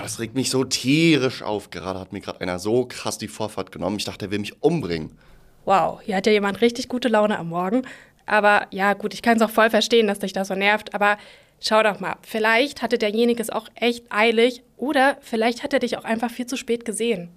Boah, 0.00 0.04
das 0.04 0.18
regt 0.18 0.34
mich 0.34 0.48
so 0.48 0.64
tierisch 0.64 1.42
auf. 1.42 1.68
Gerade 1.68 2.00
hat 2.00 2.14
mir 2.14 2.20
gerade 2.20 2.40
einer 2.40 2.58
so 2.58 2.86
krass 2.86 3.18
die 3.18 3.28
Vorfahrt 3.28 3.70
genommen. 3.70 3.98
Ich 3.98 4.06
dachte, 4.06 4.24
er 4.24 4.30
will 4.30 4.38
mich 4.38 4.62
umbringen. 4.62 5.18
Wow, 5.66 6.00
hier 6.02 6.16
hat 6.16 6.24
ja 6.24 6.32
jemand 6.32 6.62
richtig 6.62 6.88
gute 6.88 7.08
Laune 7.08 7.38
am 7.38 7.50
Morgen. 7.50 7.82
Aber 8.24 8.66
ja, 8.70 8.94
gut, 8.94 9.12
ich 9.12 9.20
kann 9.20 9.36
es 9.36 9.42
auch 9.42 9.50
voll 9.50 9.68
verstehen, 9.68 10.06
dass 10.06 10.20
dich 10.20 10.32
das 10.32 10.48
so 10.48 10.54
nervt. 10.54 10.94
Aber 10.94 11.18
schau 11.60 11.82
doch 11.82 12.00
mal, 12.00 12.16
vielleicht 12.22 12.80
hatte 12.80 12.96
derjenige 12.96 13.42
es 13.42 13.50
auch 13.50 13.68
echt 13.74 14.06
eilig 14.08 14.62
oder 14.78 15.18
vielleicht 15.20 15.62
hat 15.62 15.74
er 15.74 15.80
dich 15.80 15.98
auch 15.98 16.04
einfach 16.04 16.30
viel 16.30 16.46
zu 16.46 16.56
spät 16.56 16.86
gesehen. 16.86 17.28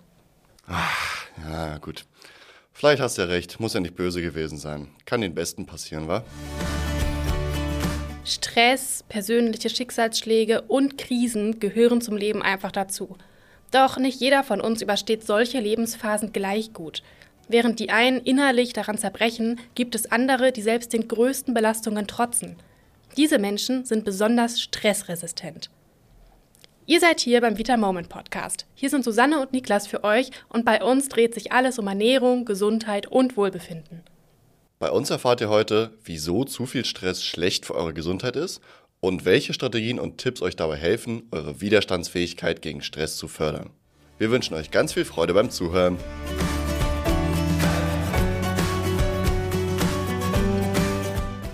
Ach, 0.66 1.26
ja, 1.46 1.80
gut. 1.80 2.06
Vielleicht 2.72 3.02
hast 3.02 3.18
du 3.18 3.24
ja 3.24 3.28
recht. 3.28 3.60
Muss 3.60 3.74
ja 3.74 3.82
nicht 3.82 3.96
böse 3.96 4.22
gewesen 4.22 4.58
sein. 4.58 4.88
Kann 5.04 5.20
den 5.20 5.36
Besten 5.36 5.66
passieren, 5.66 6.08
wa? 6.08 6.24
Stress, 8.26 9.04
persönliche 9.10 9.70
Schicksalsschläge 9.70 10.62
und 10.62 10.98
Krisen 10.98 11.60
gehören 11.60 12.00
zum 12.00 12.16
Leben 12.16 12.42
einfach 12.42 12.72
dazu. 12.72 13.18
Doch 13.72 13.98
nicht 13.98 14.22
jeder 14.22 14.44
von 14.44 14.62
uns 14.62 14.82
übersteht 14.82 15.26
solche 15.26 15.60
Lebensphasen 15.60 16.32
gleich 16.32 16.72
gut. 16.72 17.04
Während 17.50 17.80
die 17.80 17.90
einen 17.90 18.22
innerlich 18.22 18.72
daran 18.72 18.98
zerbrechen, 18.98 19.60
gibt 19.76 19.96
es 19.96 20.10
andere, 20.10 20.54
die 20.54 20.62
selbst 20.62 20.94
den 20.94 21.10
größten 21.10 21.54
Belastungen 21.54 22.08
trotzen. 22.08 22.56
Diese 23.18 23.40
Menschen 23.40 23.84
sind 23.84 24.06
besonders 24.06 24.62
stressresistent. 24.62 25.70
Ihr 26.86 27.02
seid 27.02 27.20
hier 27.20 27.42
beim 27.42 27.58
Vita 27.58 27.76
Moment 27.76 28.08
Podcast. 28.08 28.66
Hier 28.74 28.90
sind 28.90 29.04
Susanne 29.04 29.40
und 29.40 29.52
Niklas 29.52 29.86
für 29.86 30.04
euch 30.06 30.32
und 30.48 30.64
bei 30.64 30.82
uns 30.82 31.10
dreht 31.10 31.34
sich 31.34 31.52
alles 31.52 31.78
um 31.78 31.88
Ernährung, 31.88 32.46
Gesundheit 32.46 33.08
und 33.08 33.36
Wohlbefinden. 33.36 34.02
Bei 34.84 34.92
uns 34.92 35.10
erfahrt 35.10 35.40
ihr 35.40 35.48
heute, 35.48 35.92
wieso 36.04 36.44
zu 36.44 36.66
viel 36.66 36.84
Stress 36.84 37.24
schlecht 37.24 37.66
für 37.66 37.74
eure 37.74 37.94
Gesundheit 37.94 38.36
ist 38.36 38.60
und 39.00 39.24
welche 39.24 39.54
Strategien 39.54 39.98
und 39.98 40.18
Tipps 40.18 40.42
euch 40.42 40.58
dabei 40.58 40.76
helfen, 40.76 41.24
eure 41.32 41.62
Widerstandsfähigkeit 41.62 42.62
gegen 42.62 42.82
Stress 42.82 43.16
zu 43.16 43.30
fördern. 43.30 43.70
Wir 44.18 44.30
wünschen 44.30 44.56
euch 44.56 44.72
ganz 44.72 44.92
viel 44.92 45.06
Freude 45.06 45.34
beim 45.34 45.50
Zuhören. 45.50 45.98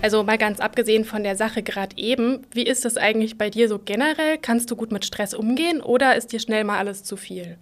Also 0.02 0.24
mal 0.24 0.36
ganz 0.36 0.58
abgesehen 0.58 1.04
von 1.04 1.22
der 1.22 1.36
Sache 1.36 1.62
gerade 1.62 1.96
eben, 1.98 2.44
wie 2.52 2.64
ist 2.64 2.84
das 2.84 2.96
eigentlich 2.96 3.38
bei 3.38 3.48
dir 3.48 3.68
so 3.68 3.78
generell? 3.78 4.38
Kannst 4.38 4.72
du 4.72 4.74
gut 4.74 4.90
mit 4.90 5.04
Stress 5.04 5.34
umgehen 5.34 5.80
oder 5.80 6.16
ist 6.16 6.32
dir 6.32 6.40
schnell 6.40 6.64
mal 6.64 6.78
alles 6.78 7.04
zu 7.04 7.16
viel? 7.16 7.58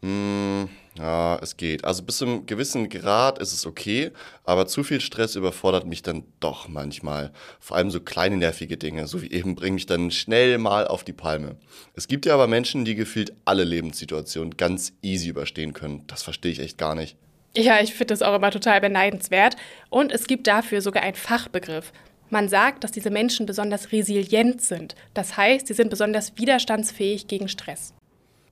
Mm, 0.00 0.66
ja, 0.98 1.38
es 1.40 1.56
geht. 1.56 1.84
Also 1.84 2.02
bis 2.02 2.18
zu 2.18 2.26
einem 2.26 2.46
gewissen 2.46 2.88
Grad 2.88 3.38
ist 3.38 3.52
es 3.52 3.66
okay, 3.66 4.10
aber 4.44 4.66
zu 4.66 4.82
viel 4.82 5.00
Stress 5.00 5.36
überfordert 5.36 5.86
mich 5.86 6.02
dann 6.02 6.24
doch 6.40 6.68
manchmal. 6.68 7.32
Vor 7.60 7.76
allem 7.76 7.90
so 7.90 8.00
kleine 8.00 8.36
nervige 8.36 8.76
Dinge, 8.76 9.06
so 9.06 9.22
wie 9.22 9.30
eben, 9.30 9.54
bringen 9.54 9.74
mich 9.74 9.86
dann 9.86 10.10
schnell 10.10 10.58
mal 10.58 10.86
auf 10.86 11.04
die 11.04 11.12
Palme. 11.12 11.56
Es 11.94 12.08
gibt 12.08 12.26
ja 12.26 12.34
aber 12.34 12.46
Menschen, 12.46 12.84
die 12.84 12.96
gefühlt 12.96 13.32
alle 13.44 13.64
Lebenssituationen 13.64 14.56
ganz 14.56 14.92
easy 15.02 15.28
überstehen 15.28 15.72
können. 15.72 16.04
Das 16.08 16.22
verstehe 16.22 16.52
ich 16.52 16.60
echt 16.60 16.78
gar 16.78 16.94
nicht. 16.94 17.16
Ja, 17.56 17.80
ich 17.80 17.92
finde 17.92 18.12
das 18.12 18.22
auch 18.22 18.34
immer 18.34 18.50
total 18.50 18.80
beneidenswert. 18.80 19.56
Und 19.90 20.12
es 20.12 20.26
gibt 20.26 20.46
dafür 20.46 20.80
sogar 20.80 21.02
einen 21.02 21.16
Fachbegriff. 21.16 21.92
Man 22.30 22.48
sagt, 22.48 22.84
dass 22.84 22.92
diese 22.92 23.10
Menschen 23.10 23.46
besonders 23.46 23.90
resilient 23.90 24.60
sind. 24.60 24.94
Das 25.14 25.36
heißt, 25.36 25.66
sie 25.66 25.74
sind 25.74 25.88
besonders 25.90 26.36
widerstandsfähig 26.36 27.26
gegen 27.26 27.48
Stress. 27.48 27.94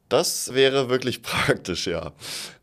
Das 0.09 0.55
wäre 0.55 0.89
wirklich 0.89 1.23
praktisch, 1.23 1.87
ja. 1.87 2.13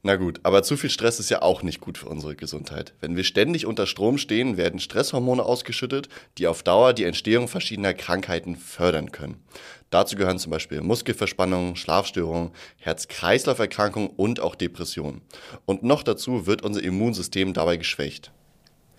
Na 0.02 0.16
gut, 0.16 0.40
aber 0.44 0.64
zu 0.64 0.78
viel 0.78 0.90
Stress 0.90 1.20
ist 1.20 1.30
ja 1.30 1.42
auch 1.42 1.62
nicht 1.64 1.82
gut 1.82 1.98
für 1.98 2.08
unsere 2.08 2.36
Gesundheit. 2.36 2.94
Wenn 3.02 3.16
wir 3.16 3.24
ständig 3.24 3.66
unter 3.66 3.86
Strom 3.86 4.18
stehen, 4.18 4.58
werden 4.58 4.80
Stresshormone 4.80 5.44
ausgeschüttet, 5.44 6.10
die 6.38 6.48
auf 6.48 6.64
Dauer 6.64 6.94
die 6.94 7.04
Entstehung 7.04 7.48
verschiedener 7.48 7.94
Krankheiten 7.94 8.56
fördern 8.56 9.12
können. 9.12 9.44
Dazu 9.90 10.16
gehören 10.16 10.40
zum 10.40 10.52
Beispiel 10.52 10.82
Muskelverspannungen, 10.82 11.76
Schlafstörungen, 11.76 12.52
Herz-Kreislauf-Erkrankungen 12.80 14.10
und 14.10 14.40
auch 14.40 14.56
Depressionen. 14.56 15.22
Und 15.66 15.84
noch 15.84 16.02
dazu 16.02 16.48
wird 16.48 16.64
unser 16.64 16.82
Immunsystem 16.82 17.54
dabei 17.54 17.78
geschwächt. 17.78 18.32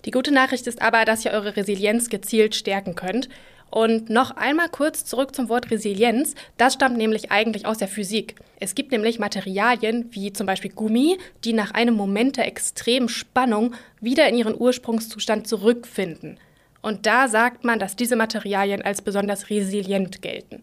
Die 0.05 0.11
gute 0.11 0.33
Nachricht 0.33 0.67
ist 0.67 0.83
aber, 0.83 1.05
dass 1.05 1.25
ihr 1.25 1.31
eure 1.31 1.57
Resilienz 1.57 2.11
gezielt 2.11 2.55
stärken 2.55 2.95
könnt. 2.95 3.29
Und 3.75 4.09
noch 4.09 4.37
einmal 4.37 4.69
kurz 4.69 5.05
zurück 5.05 5.35
zum 5.35 5.49
Wort 5.49 5.73
Resilienz. 5.73 6.37
Das 6.57 6.75
stammt 6.75 6.97
nämlich 6.97 7.33
eigentlich 7.33 7.67
aus 7.67 7.79
der 7.79 7.89
Physik. 7.89 8.37
Es 8.61 8.77
gibt 8.77 8.93
nämlich 8.93 9.19
Materialien 9.19 10.07
wie 10.13 10.33
zum 10.33 10.47
Beispiel 10.47 10.71
Gummi, 10.71 11.19
die 11.43 11.55
nach 11.55 11.73
einem 11.73 11.97
Moment 11.97 12.37
der 12.37 12.47
extremen 12.47 13.09
Spannung 13.09 13.75
wieder 14.01 14.29
in 14.29 14.37
ihren 14.37 14.57
Ursprungszustand 14.57 15.49
zurückfinden. 15.49 16.39
Und 16.83 17.05
da 17.07 17.27
sagt 17.27 17.65
man, 17.65 17.81
dass 17.81 17.97
diese 17.97 18.15
Materialien 18.15 18.81
als 18.81 19.03
besonders 19.03 19.51
resilient 19.51 20.23
gelten. 20.23 20.63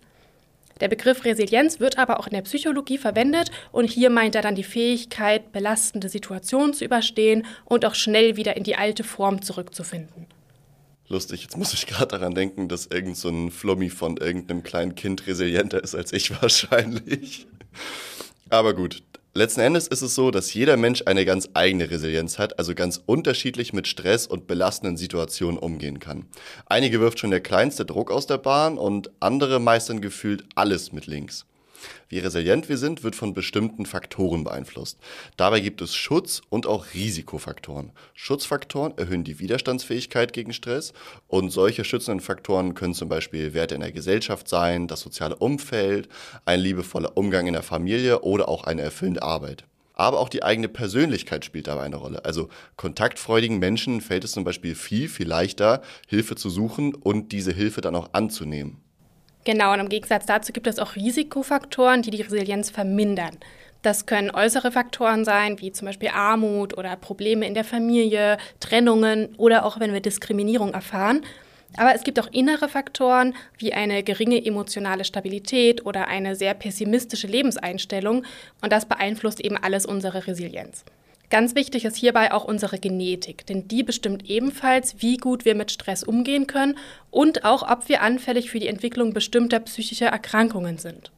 Der 0.79 0.87
Begriff 0.87 1.25
Resilienz 1.25 1.81
wird 1.81 1.97
aber 1.97 2.17
auch 2.17 2.27
in 2.27 2.33
der 2.33 2.43
Psychologie 2.43 2.97
verwendet 2.97 3.51
und 3.73 3.89
hier 3.89 4.09
meint 4.09 4.35
er 4.35 4.41
dann 4.41 4.55
die 4.55 4.63
Fähigkeit, 4.63 5.51
belastende 5.51 6.07
Situationen 6.07 6.73
zu 6.73 6.85
überstehen 6.85 7.45
und 7.65 7.83
auch 7.83 7.95
schnell 7.95 8.37
wieder 8.37 8.55
in 8.55 8.63
die 8.63 8.77
alte 8.77 9.03
Form 9.03 9.41
zurückzufinden. 9.41 10.27
Lustig, 11.11 11.41
jetzt 11.41 11.57
muss 11.57 11.73
ich 11.73 11.87
gerade 11.87 12.07
daran 12.07 12.35
denken, 12.35 12.69
dass 12.69 12.85
irgend 12.85 13.17
so 13.17 13.27
ein 13.27 13.51
Flummi 13.51 13.89
von 13.89 14.15
irgendeinem 14.15 14.63
kleinen 14.63 14.95
Kind 14.95 15.27
resilienter 15.27 15.83
ist 15.83 15.93
als 15.93 16.13
ich 16.13 16.31
wahrscheinlich. 16.41 17.47
Aber 18.49 18.73
gut, 18.73 19.03
Letzten 19.33 19.61
Endes 19.61 19.87
ist 19.87 20.01
es 20.01 20.13
so, 20.13 20.29
dass 20.29 20.53
jeder 20.53 20.75
Mensch 20.75 21.03
eine 21.05 21.23
ganz 21.23 21.47
eigene 21.53 21.89
Resilienz 21.89 22.37
hat, 22.37 22.59
also 22.59 22.75
ganz 22.75 23.01
unterschiedlich 23.05 23.71
mit 23.71 23.87
Stress 23.87 24.27
und 24.27 24.45
belastenden 24.45 24.97
Situationen 24.97 25.57
umgehen 25.57 25.99
kann. 25.99 26.25
Einige 26.65 26.99
wirft 26.99 27.19
schon 27.19 27.31
der 27.31 27.39
kleinste 27.39 27.85
Druck 27.85 28.11
aus 28.11 28.27
der 28.27 28.37
Bahn 28.37 28.77
und 28.77 29.09
andere 29.21 29.61
meistern 29.61 30.01
gefühlt 30.01 30.43
alles 30.55 30.91
mit 30.91 31.07
links. 31.07 31.45
Wie 32.09 32.19
resilient 32.19 32.69
wir 32.69 32.77
sind, 32.77 33.03
wird 33.03 33.15
von 33.15 33.33
bestimmten 33.33 33.85
Faktoren 33.85 34.43
beeinflusst. 34.43 34.99
Dabei 35.37 35.59
gibt 35.59 35.81
es 35.81 35.95
Schutz- 35.95 36.41
und 36.49 36.67
auch 36.67 36.93
Risikofaktoren. 36.93 37.91
Schutzfaktoren 38.13 38.97
erhöhen 38.97 39.23
die 39.23 39.39
Widerstandsfähigkeit 39.39 40.33
gegen 40.33 40.53
Stress 40.53 40.93
und 41.27 41.51
solche 41.51 41.83
schützenden 41.83 42.21
Faktoren 42.21 42.73
können 42.73 42.93
zum 42.93 43.09
Beispiel 43.09 43.53
Werte 43.53 43.75
in 43.75 43.81
der 43.81 43.91
Gesellschaft 43.91 44.47
sein, 44.47 44.87
das 44.87 45.01
soziale 45.01 45.35
Umfeld, 45.35 46.09
ein 46.45 46.59
liebevoller 46.59 47.17
Umgang 47.17 47.47
in 47.47 47.53
der 47.53 47.63
Familie 47.63 48.21
oder 48.21 48.49
auch 48.49 48.63
eine 48.63 48.81
erfüllende 48.81 49.23
Arbeit. 49.23 49.65
Aber 49.93 50.19
auch 50.19 50.29
die 50.29 50.43
eigene 50.43 50.67
Persönlichkeit 50.67 51.45
spielt 51.45 51.67
dabei 51.67 51.83
eine 51.83 51.97
Rolle. 51.97 52.25
Also 52.25 52.49
kontaktfreudigen 52.75 53.59
Menschen 53.59 54.01
fällt 54.01 54.23
es 54.23 54.31
zum 54.31 54.43
Beispiel 54.43 54.73
viel, 54.73 55.09
viel 55.09 55.27
leichter, 55.27 55.81
Hilfe 56.07 56.35
zu 56.35 56.49
suchen 56.49 56.95
und 56.95 57.31
diese 57.31 57.51
Hilfe 57.51 57.81
dann 57.81 57.95
auch 57.95 58.13
anzunehmen. 58.13 58.81
Genau, 59.43 59.73
und 59.73 59.79
im 59.79 59.89
Gegensatz 59.89 60.25
dazu 60.25 60.53
gibt 60.53 60.67
es 60.67 60.77
auch 60.77 60.95
Risikofaktoren, 60.95 62.03
die 62.03 62.11
die 62.11 62.21
Resilienz 62.21 62.69
vermindern. 62.69 63.37
Das 63.81 64.05
können 64.05 64.29
äußere 64.29 64.71
Faktoren 64.71 65.25
sein, 65.25 65.59
wie 65.59 65.71
zum 65.71 65.87
Beispiel 65.87 66.09
Armut 66.09 66.77
oder 66.77 66.95
Probleme 66.95 67.47
in 67.47 67.55
der 67.55 67.63
Familie, 67.63 68.37
Trennungen 68.59 69.33
oder 69.37 69.65
auch 69.65 69.79
wenn 69.79 69.93
wir 69.93 70.01
Diskriminierung 70.01 70.73
erfahren. 70.73 71.25
Aber 71.77 71.95
es 71.95 72.03
gibt 72.03 72.19
auch 72.19 72.27
innere 72.31 72.69
Faktoren 72.69 73.33
wie 73.57 73.73
eine 73.73 74.03
geringe 74.03 74.45
emotionale 74.45 75.05
Stabilität 75.05 75.85
oder 75.85 76.07
eine 76.07 76.35
sehr 76.35 76.53
pessimistische 76.53 77.27
Lebenseinstellung 77.27 78.23
und 78.61 78.71
das 78.71 78.85
beeinflusst 78.85 79.39
eben 79.39 79.57
alles 79.57 79.85
unsere 79.85 80.27
Resilienz. 80.27 80.83
Ganz 81.31 81.55
wichtig 81.55 81.85
ist 81.85 81.95
hierbei 81.95 82.33
auch 82.33 82.43
unsere 82.43 82.77
Genetik, 82.77 83.45
denn 83.45 83.65
die 83.69 83.83
bestimmt 83.83 84.29
ebenfalls, 84.29 85.01
wie 85.01 85.15
gut 85.15 85.45
wir 85.45 85.55
mit 85.55 85.71
Stress 85.71 86.03
umgehen 86.03 86.45
können 86.45 86.77
und 87.09 87.45
auch, 87.45 87.63
ob 87.71 87.87
wir 87.87 88.01
anfällig 88.01 88.51
für 88.51 88.59
die 88.59 88.67
Entwicklung 88.67 89.13
bestimmter 89.13 89.61
psychischer 89.61 90.07
Erkrankungen 90.07 90.77
sind. 90.77 91.13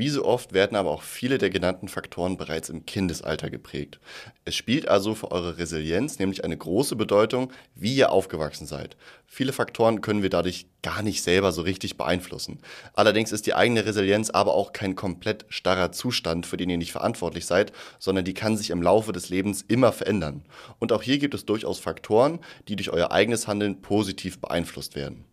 Wie 0.00 0.08
so 0.08 0.24
oft 0.24 0.54
werden 0.54 0.78
aber 0.78 0.92
auch 0.92 1.02
viele 1.02 1.36
der 1.36 1.50
genannten 1.50 1.86
Faktoren 1.86 2.38
bereits 2.38 2.70
im 2.70 2.86
Kindesalter 2.86 3.50
geprägt. 3.50 4.00
Es 4.46 4.56
spielt 4.56 4.88
also 4.88 5.14
für 5.14 5.30
eure 5.30 5.58
Resilienz 5.58 6.18
nämlich 6.18 6.42
eine 6.42 6.56
große 6.56 6.96
Bedeutung, 6.96 7.52
wie 7.74 7.96
ihr 7.96 8.10
aufgewachsen 8.10 8.66
seid. 8.66 8.96
Viele 9.26 9.52
Faktoren 9.52 10.00
können 10.00 10.22
wir 10.22 10.30
dadurch 10.30 10.64
gar 10.80 11.02
nicht 11.02 11.22
selber 11.22 11.52
so 11.52 11.60
richtig 11.60 11.98
beeinflussen. 11.98 12.60
Allerdings 12.94 13.30
ist 13.30 13.44
die 13.44 13.52
eigene 13.52 13.84
Resilienz 13.84 14.30
aber 14.30 14.54
auch 14.54 14.72
kein 14.72 14.94
komplett 14.94 15.44
starrer 15.50 15.92
Zustand, 15.92 16.46
für 16.46 16.56
den 16.56 16.70
ihr 16.70 16.78
nicht 16.78 16.92
verantwortlich 16.92 17.44
seid, 17.44 17.70
sondern 17.98 18.24
die 18.24 18.32
kann 18.32 18.56
sich 18.56 18.70
im 18.70 18.80
Laufe 18.80 19.12
des 19.12 19.28
Lebens 19.28 19.66
immer 19.68 19.92
verändern. 19.92 20.46
Und 20.78 20.92
auch 20.92 21.02
hier 21.02 21.18
gibt 21.18 21.34
es 21.34 21.44
durchaus 21.44 21.78
Faktoren, 21.78 22.38
die 22.68 22.76
durch 22.76 22.88
euer 22.88 23.12
eigenes 23.12 23.46
Handeln 23.46 23.82
positiv 23.82 24.40
beeinflusst 24.40 24.96
werden. 24.96 25.26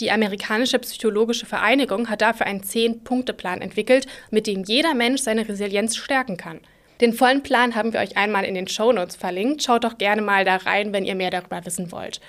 Die 0.00 0.10
amerikanische 0.10 0.78
psychologische 0.80 1.46
Vereinigung 1.46 2.10
hat 2.10 2.20
dafür 2.20 2.46
einen 2.46 2.62
Zehn-Punkte-Plan 2.62 3.60
entwickelt, 3.60 4.06
mit 4.30 4.46
dem 4.46 4.64
jeder 4.64 4.94
Mensch 4.94 5.22
seine 5.22 5.48
Resilienz 5.48 5.96
stärken 5.96 6.36
kann. 6.36 6.60
Den 7.00 7.12
vollen 7.12 7.42
Plan 7.42 7.74
haben 7.74 7.92
wir 7.92 8.00
euch 8.00 8.16
einmal 8.16 8.44
in 8.44 8.54
den 8.54 8.68
Shownotes 8.68 9.16
verlinkt. 9.16 9.62
Schaut 9.62 9.84
doch 9.84 9.98
gerne 9.98 10.22
mal 10.22 10.44
da 10.44 10.56
rein, 10.56 10.92
wenn 10.92 11.04
ihr 11.04 11.14
mehr 11.14 11.30
darüber 11.30 11.64
wissen 11.64 11.92
wollt. 11.92 12.20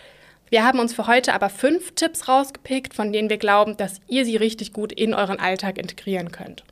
Wir 0.49 0.63
haben 0.63 0.79
uns 0.79 0.93
für 0.93 1.07
heute 1.07 1.33
aber 1.33 1.49
fünf 1.49 1.95
Tipps 1.95 2.27
rausgepickt, 2.27 2.93
von 2.93 3.11
denen 3.11 3.29
wir 3.29 3.37
glauben, 3.37 3.77
dass 3.77 3.99
ihr 4.07 4.25
sie 4.25 4.35
richtig 4.35 4.73
gut 4.73 4.91
in 4.91 5.13
euren 5.13 5.39
Alltag 5.39 5.77
integrieren 5.77 6.31
könnt. 6.31 6.63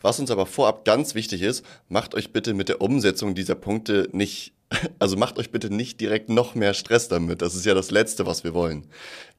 Was 0.00 0.18
uns 0.18 0.30
aber 0.30 0.46
vorab 0.46 0.84
ganz 0.84 1.14
wichtig 1.14 1.42
ist, 1.42 1.64
macht 1.88 2.14
euch 2.14 2.32
bitte 2.32 2.54
mit 2.54 2.68
der 2.68 2.80
Umsetzung 2.80 3.34
dieser 3.34 3.54
Punkte 3.54 4.08
nicht 4.12 4.52
Also 4.98 5.16
macht 5.16 5.38
euch 5.38 5.50
bitte 5.50 5.72
nicht 5.72 6.00
direkt 6.00 6.28
noch 6.28 6.54
mehr 6.54 6.74
Stress 6.74 7.08
damit. 7.08 7.42
Das 7.42 7.54
ist 7.54 7.66
ja 7.66 7.74
das 7.74 7.90
Letzte, 7.90 8.26
was 8.26 8.44
wir 8.44 8.54
wollen. 8.54 8.86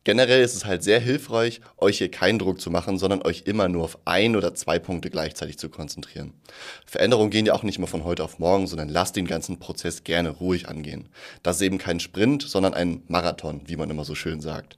Generell 0.03 0.41
ist 0.41 0.55
es 0.55 0.65
halt 0.65 0.83
sehr 0.83 0.99
hilfreich, 0.99 1.61
euch 1.77 1.99
hier 1.99 2.11
keinen 2.11 2.37
Druck 2.37 2.59
zu 2.59 2.69
machen, 2.69 2.97
sondern 2.97 3.21
euch 3.21 3.43
immer 3.45 3.69
nur 3.69 3.85
auf 3.85 3.97
ein 4.03 4.35
oder 4.35 4.53
zwei 4.53 4.77
Punkte 4.77 5.09
gleichzeitig 5.09 5.57
zu 5.57 5.69
konzentrieren. 5.69 6.33
Veränderungen 6.85 7.29
gehen 7.29 7.45
ja 7.45 7.53
auch 7.53 7.63
nicht 7.63 7.77
immer 7.77 7.87
von 7.87 8.03
heute 8.03 8.23
auf 8.23 8.37
morgen, 8.37 8.67
sondern 8.67 8.89
lasst 8.89 9.15
den 9.15 9.27
ganzen 9.27 9.59
Prozess 9.59 10.03
gerne 10.03 10.29
ruhig 10.29 10.67
angehen. 10.67 11.07
Das 11.41 11.55
ist 11.57 11.61
eben 11.61 11.77
kein 11.77 12.01
Sprint, 12.01 12.43
sondern 12.43 12.73
ein 12.73 13.03
Marathon, 13.07 13.61
wie 13.65 13.77
man 13.77 13.89
immer 13.89 14.03
so 14.03 14.15
schön 14.15 14.41
sagt. 14.41 14.77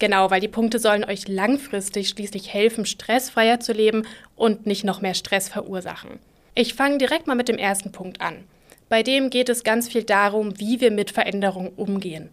Genau, 0.00 0.30
weil 0.30 0.40
die 0.40 0.48
Punkte 0.48 0.78
sollen 0.78 1.04
euch 1.04 1.28
langfristig 1.28 2.08
schließlich 2.08 2.52
helfen, 2.52 2.86
stressfreier 2.86 3.60
zu 3.60 3.72
leben 3.72 4.06
und 4.36 4.66
nicht 4.66 4.84
noch 4.84 5.00
mehr 5.00 5.14
Stress 5.14 5.48
verursachen. 5.48 6.18
Ich 6.54 6.74
fange 6.74 6.98
direkt 6.98 7.28
mal 7.28 7.36
mit 7.36 7.48
dem 7.48 7.58
ersten 7.58 7.92
Punkt 7.92 8.20
an. 8.20 8.44
Bei 8.88 9.02
dem 9.02 9.30
geht 9.30 9.48
es 9.48 9.64
ganz 9.64 9.88
viel 9.88 10.04
darum, 10.04 10.58
wie 10.58 10.80
wir 10.80 10.90
mit 10.90 11.10
Veränderungen 11.10 11.72
umgehen. 11.76 12.30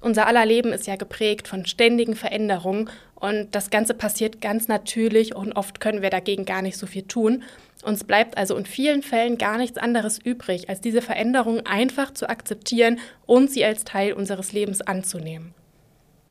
Unser 0.00 0.26
aller 0.26 0.44
Leben 0.44 0.72
ist 0.72 0.86
ja 0.86 0.96
geprägt 0.96 1.48
von 1.48 1.64
ständigen 1.64 2.14
Veränderungen 2.14 2.90
und 3.14 3.48
das 3.54 3.70
Ganze 3.70 3.94
passiert 3.94 4.42
ganz 4.42 4.68
natürlich 4.68 5.34
und 5.34 5.54
oft 5.54 5.80
können 5.80 6.02
wir 6.02 6.10
dagegen 6.10 6.44
gar 6.44 6.60
nicht 6.60 6.76
so 6.76 6.86
viel 6.86 7.02
tun. 7.02 7.42
Uns 7.82 8.04
bleibt 8.04 8.36
also 8.36 8.56
in 8.56 8.66
vielen 8.66 9.02
Fällen 9.02 9.38
gar 9.38 9.56
nichts 9.56 9.78
anderes 9.78 10.18
übrig, 10.18 10.68
als 10.68 10.80
diese 10.80 11.00
Veränderungen 11.00 11.64
einfach 11.64 12.12
zu 12.12 12.28
akzeptieren 12.28 12.98
und 13.24 13.50
sie 13.50 13.64
als 13.64 13.84
Teil 13.84 14.12
unseres 14.12 14.52
Lebens 14.52 14.82
anzunehmen. 14.82 15.54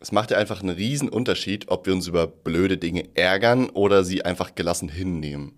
Es 0.05 0.11
macht 0.11 0.29
ja 0.29 0.37
einfach 0.37 0.61
einen 0.61 0.75
riesen 0.75 1.09
Unterschied, 1.09 1.67
ob 1.69 1.87
wir 1.87 1.93
uns 1.93 2.05
über 2.05 2.27
blöde 2.27 2.77
Dinge 2.77 3.05
ärgern 3.15 3.71
oder 3.71 4.03
sie 4.03 4.23
einfach 4.23 4.53
gelassen 4.53 4.87
hinnehmen. 4.87 5.53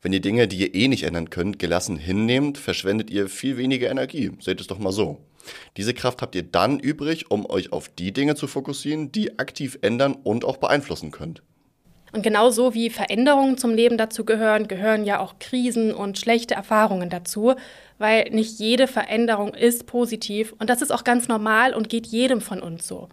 Wenn 0.00 0.14
ihr 0.14 0.22
Dinge, 0.22 0.48
die 0.48 0.56
ihr 0.56 0.74
eh 0.74 0.88
nicht 0.88 1.02
ändern 1.02 1.28
könnt, 1.28 1.58
gelassen 1.58 1.98
hinnehmt, 1.98 2.56
verschwendet 2.56 3.10
ihr 3.10 3.28
viel 3.28 3.58
weniger 3.58 3.90
Energie. 3.90 4.30
Seht 4.40 4.58
es 4.58 4.68
doch 4.68 4.78
mal 4.78 4.90
so. 4.90 5.18
Diese 5.76 5.92
Kraft 5.92 6.22
habt 6.22 6.34
ihr 6.34 6.44
dann 6.44 6.80
übrig, 6.80 7.30
um 7.30 7.44
euch 7.44 7.74
auf 7.74 7.90
die 7.90 8.10
Dinge 8.10 8.36
zu 8.36 8.46
fokussieren, 8.46 9.12
die 9.12 9.38
aktiv 9.38 9.78
ändern 9.82 10.14
und 10.14 10.46
auch 10.46 10.56
beeinflussen 10.56 11.10
könnt. 11.10 11.42
Und 12.12 12.22
genauso 12.22 12.72
wie 12.72 12.88
Veränderungen 12.88 13.58
zum 13.58 13.74
Leben 13.74 13.98
dazu 13.98 14.24
gehören, 14.24 14.66
gehören 14.66 15.04
ja 15.04 15.20
auch 15.20 15.34
Krisen 15.40 15.92
und 15.92 16.18
schlechte 16.18 16.54
Erfahrungen 16.54 17.10
dazu, 17.10 17.54
weil 17.98 18.30
nicht 18.30 18.58
jede 18.60 18.86
Veränderung 18.86 19.52
ist 19.52 19.84
positiv 19.84 20.54
und 20.58 20.70
das 20.70 20.80
ist 20.80 20.90
auch 20.90 21.04
ganz 21.04 21.28
normal 21.28 21.74
und 21.74 21.90
geht 21.90 22.06
jedem 22.06 22.40
von 22.40 22.62
uns 22.62 22.88
so. 22.88 23.10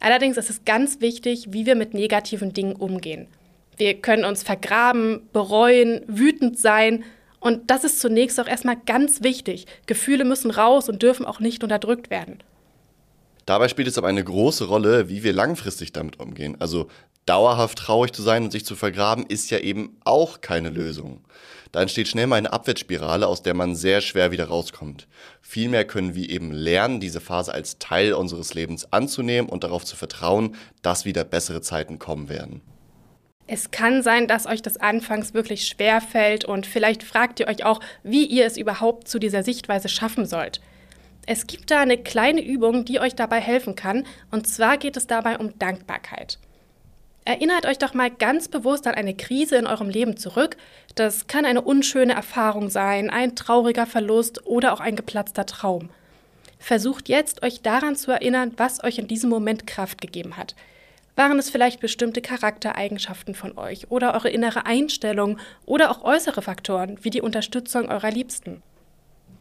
Allerdings 0.00 0.38
ist 0.38 0.50
es 0.50 0.64
ganz 0.64 1.00
wichtig, 1.00 1.48
wie 1.50 1.66
wir 1.66 1.76
mit 1.76 1.94
negativen 1.94 2.52
Dingen 2.52 2.74
umgehen. 2.74 3.28
Wir 3.76 3.94
können 3.94 4.24
uns 4.24 4.42
vergraben, 4.42 5.28
bereuen, 5.32 6.02
wütend 6.06 6.58
sein. 6.58 7.04
Und 7.38 7.70
das 7.70 7.84
ist 7.84 8.00
zunächst 8.00 8.40
auch 8.40 8.46
erstmal 8.46 8.76
ganz 8.86 9.22
wichtig. 9.22 9.66
Gefühle 9.86 10.24
müssen 10.24 10.50
raus 10.50 10.88
und 10.88 11.02
dürfen 11.02 11.24
auch 11.24 11.40
nicht 11.40 11.62
unterdrückt 11.62 12.10
werden. 12.10 12.42
Dabei 13.46 13.68
spielt 13.68 13.88
es 13.88 13.98
aber 13.98 14.08
eine 14.08 14.24
große 14.24 14.64
Rolle, 14.64 15.08
wie 15.08 15.22
wir 15.22 15.32
langfristig 15.32 15.92
damit 15.92 16.20
umgehen. 16.20 16.56
Also 16.60 16.88
dauerhaft 17.26 17.78
traurig 17.78 18.12
zu 18.12 18.22
sein 18.22 18.44
und 18.44 18.52
sich 18.52 18.64
zu 18.64 18.76
vergraben, 18.76 19.24
ist 19.26 19.50
ja 19.50 19.58
eben 19.58 19.96
auch 20.04 20.40
keine 20.40 20.70
Lösung. 20.70 21.24
Da 21.72 21.80
entsteht 21.80 22.08
schnell 22.08 22.26
mal 22.26 22.36
eine 22.36 22.52
Abwärtsspirale, 22.52 23.26
aus 23.26 23.42
der 23.42 23.54
man 23.54 23.76
sehr 23.76 24.00
schwer 24.00 24.32
wieder 24.32 24.46
rauskommt. 24.46 25.06
Vielmehr 25.40 25.84
können 25.84 26.14
wir 26.14 26.28
eben 26.28 26.50
lernen, 26.52 26.98
diese 26.98 27.20
Phase 27.20 27.54
als 27.54 27.78
Teil 27.78 28.12
unseres 28.12 28.54
Lebens 28.54 28.92
anzunehmen 28.92 29.48
und 29.48 29.62
darauf 29.62 29.84
zu 29.84 29.96
vertrauen, 29.96 30.56
dass 30.82 31.04
wieder 31.04 31.24
bessere 31.24 31.60
Zeiten 31.60 31.98
kommen 31.98 32.28
werden. 32.28 32.60
Es 33.46 33.70
kann 33.70 34.02
sein, 34.02 34.28
dass 34.28 34.46
euch 34.46 34.62
das 34.62 34.76
anfangs 34.76 35.34
wirklich 35.34 35.66
schwer 35.66 36.00
fällt 36.00 36.44
und 36.44 36.66
vielleicht 36.66 37.02
fragt 37.02 37.40
ihr 37.40 37.48
euch 37.48 37.64
auch, 37.64 37.80
wie 38.02 38.24
ihr 38.24 38.46
es 38.46 38.56
überhaupt 38.56 39.08
zu 39.08 39.18
dieser 39.18 39.42
Sichtweise 39.42 39.88
schaffen 39.88 40.24
sollt. 40.24 40.60
Es 41.26 41.46
gibt 41.46 41.70
da 41.70 41.80
eine 41.80 41.98
kleine 41.98 42.44
Übung, 42.44 42.84
die 42.84 43.00
euch 43.00 43.14
dabei 43.14 43.40
helfen 43.40 43.76
kann, 43.76 44.06
und 44.30 44.46
zwar 44.46 44.78
geht 44.78 44.96
es 44.96 45.06
dabei 45.06 45.38
um 45.38 45.58
Dankbarkeit. 45.58 46.38
Erinnert 47.24 47.66
euch 47.66 47.78
doch 47.78 47.92
mal 47.92 48.10
ganz 48.10 48.48
bewusst 48.48 48.86
an 48.86 48.94
eine 48.94 49.14
Krise 49.14 49.56
in 49.56 49.66
eurem 49.66 49.90
Leben 49.90 50.16
zurück. 50.16 50.56
Das 50.94 51.26
kann 51.26 51.44
eine 51.44 51.62
unschöne 51.62 52.14
Erfahrung 52.14 52.68
sein, 52.68 53.10
ein 53.10 53.36
trauriger 53.36 53.86
Verlust 53.86 54.46
oder 54.46 54.72
auch 54.72 54.80
ein 54.80 54.96
geplatzter 54.96 55.46
Traum. 55.46 55.90
Versucht 56.58 57.08
jetzt, 57.08 57.42
euch 57.42 57.62
daran 57.62 57.96
zu 57.96 58.10
erinnern, 58.10 58.52
was 58.56 58.84
euch 58.84 58.98
in 58.98 59.08
diesem 59.08 59.30
Moment 59.30 59.66
Kraft 59.66 60.00
gegeben 60.00 60.36
hat. 60.36 60.54
Waren 61.16 61.38
es 61.38 61.50
vielleicht 61.50 61.80
bestimmte 61.80 62.20
Charaktereigenschaften 62.20 63.34
von 63.34 63.56
euch 63.56 63.90
oder 63.90 64.14
eure 64.14 64.30
innere 64.30 64.66
Einstellung 64.66 65.38
oder 65.64 65.90
auch 65.90 66.04
äußere 66.04 66.42
Faktoren 66.42 66.98
wie 67.02 67.10
die 67.10 67.20
Unterstützung 67.20 67.88
eurer 67.88 68.10
Liebsten? 68.10 68.62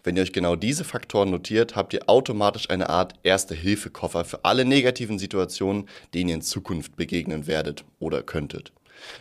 Wenn 0.04 0.16
ihr 0.16 0.24
euch 0.24 0.34
genau 0.34 0.56
diese 0.56 0.86
Faktoren 0.86 1.30
notiert, 1.30 1.75
habt 1.75 1.94
ihr 1.94 2.07
automatisch 2.07 2.69
eine 2.69 2.90
Art 2.90 3.13
Erste-Hilfe-Koffer 3.24 4.24
für 4.24 4.46
alle 4.46 4.63
negativen 4.63 5.19
Situationen, 5.19 5.90
denen 6.13 6.30
ihr 6.30 6.36
in 6.36 6.42
Zukunft 6.42 6.96
begegnen 6.96 7.48
werdet 7.48 7.84
oder 8.00 8.24
könntet. 8.24 8.72